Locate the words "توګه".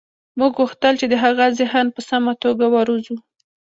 2.43-2.65